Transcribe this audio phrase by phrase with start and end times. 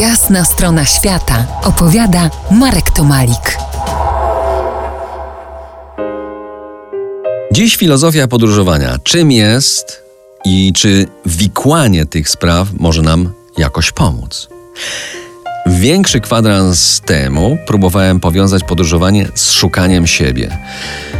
[0.00, 3.58] Jasna strona świata opowiada Marek Tomalik.
[7.52, 8.98] Dziś filozofia podróżowania.
[9.02, 10.02] Czym jest
[10.44, 14.48] i czy wikłanie tych spraw może nam jakoś pomóc?
[15.66, 20.58] Większy kwadrans temu próbowałem powiązać podróżowanie z szukaniem siebie.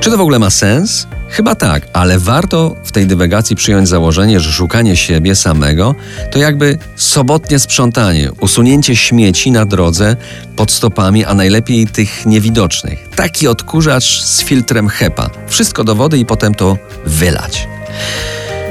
[0.00, 1.06] Czy to w ogóle ma sens?
[1.30, 5.94] Chyba tak, ale warto w tej dywagacji przyjąć założenie, że szukanie siebie samego
[6.30, 10.16] to jakby sobotnie sprzątanie, usunięcie śmieci na drodze
[10.56, 13.08] pod stopami, a najlepiej tych niewidocznych.
[13.16, 15.30] Taki odkurzacz z filtrem HEPA.
[15.46, 17.68] Wszystko do wody i potem to wylać.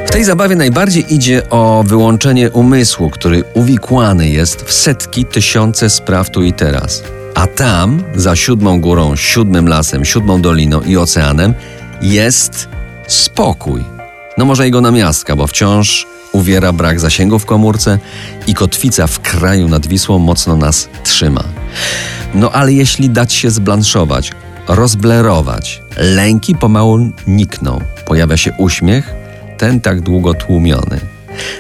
[0.07, 6.29] W tej zabawie najbardziej idzie o wyłączenie umysłu, który uwikłany jest w setki, tysiące spraw
[6.29, 7.03] tu i teraz.
[7.35, 11.53] A tam, za siódmą górą, siódmym lasem, siódmą doliną i oceanem,
[12.01, 12.69] jest
[13.07, 13.83] spokój.
[14.37, 17.99] No może jego namiastka, bo wciąż uwiera brak zasięgu w komórce
[18.47, 21.43] i kotwica w kraju nad Wisłą mocno nas trzyma.
[22.33, 24.31] No ale jeśli dać się zblanszować,
[24.67, 29.13] rozblerować, lęki pomału nikną, pojawia się uśmiech,
[29.57, 30.99] ten tak długo tłumiony.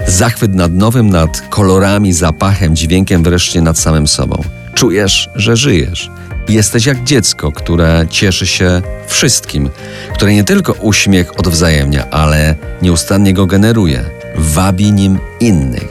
[0.07, 4.43] Zachwyt nad nowym, nad kolorami, zapachem, dźwiękiem, wreszcie nad samym sobą.
[4.73, 6.11] Czujesz, że żyjesz.
[6.49, 9.69] Jesteś jak dziecko, które cieszy się wszystkim,
[10.13, 14.03] które nie tylko uśmiech odwzajemnia, ale nieustannie go generuje,
[14.35, 15.87] wabi nim innych.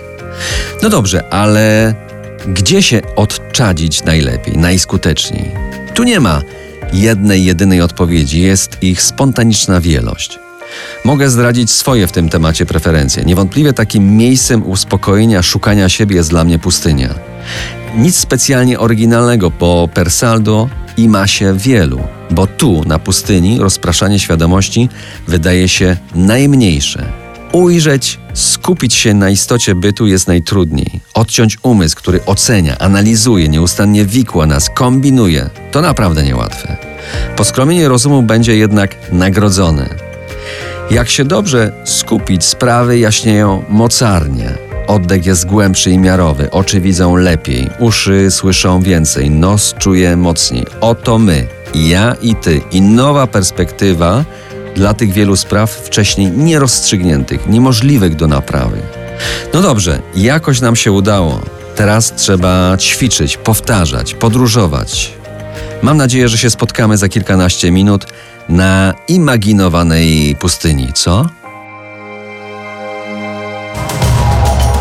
[0.83, 1.95] No dobrze, ale
[2.49, 5.51] gdzie się odczadzić najlepiej, najskuteczniej?
[5.95, 6.43] Tu nie ma
[6.93, 10.39] jednej, jedynej odpowiedzi, jest ich spontaniczna wielość.
[11.05, 13.25] Mogę zdradzić swoje w tym temacie preferencje.
[13.25, 17.15] Niewątpliwie takim miejscem uspokojenia, szukania siebie jest dla mnie pustynia.
[17.97, 24.19] Nic specjalnie oryginalnego, bo per saldo i ma się wielu, bo tu, na pustyni, rozpraszanie
[24.19, 24.89] świadomości
[25.29, 27.13] wydaje się najmniejsze.
[27.53, 31.01] Ujrzeć, skupić się na istocie bytu jest najtrudniej.
[31.15, 36.77] Odciąć umysł, który ocenia, analizuje, nieustannie wikła nas, kombinuje, to naprawdę niełatwe.
[37.37, 39.89] Poskromienie rozumu będzie jednak nagrodzone.
[40.91, 44.66] Jak się dobrze skupić, sprawy jaśnieją mocarnie.
[44.87, 50.67] Oddech jest głębszy i miarowy, oczy widzą lepiej, uszy słyszą więcej, nos czuje mocniej.
[50.81, 54.25] Oto my, ja i ty, i nowa perspektywa
[54.75, 58.79] dla tych wielu spraw wcześniej nierozstrzygniętych, niemożliwych do naprawy.
[59.55, 61.41] No dobrze, jakoś nam się udało.
[61.77, 65.13] Teraz trzeba ćwiczyć, powtarzać, podróżować.
[65.83, 68.07] Mam nadzieję, że się spotkamy za kilkanaście minut
[68.49, 71.27] na imaginowanej pustyni, co?